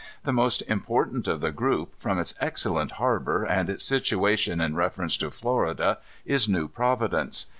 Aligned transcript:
The 0.23 0.33
most 0.33 0.63
important 0.63 1.27
of 1.27 1.41
the 1.41 1.51
group, 1.51 1.93
from 1.99 2.17
its 2.17 2.33
excellent 2.39 2.93
harbor, 2.93 3.43
and 3.43 3.69
its 3.69 3.85
situation 3.85 4.59
in 4.59 4.73
reference 4.73 5.15
to 5.17 5.29
Florida, 5.29 5.99
is 6.25 6.49
New 6.49 6.67
Providence. 6.67 7.45